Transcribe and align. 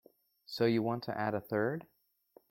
So 0.47 0.65
you 0.65 0.81
want 0.81 1.03
to 1.03 1.15
add 1.15 1.35
a 1.35 1.39
third? 1.39 1.85